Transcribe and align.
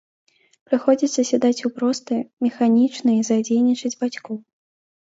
Прыходзіцца 0.69 1.25
сядаць 1.31 1.63
у 1.69 1.71
просты, 1.77 2.15
механічны 2.47 3.11
і 3.21 3.25
задзейнічаць 3.31 3.97
бацькоў. 4.03 4.35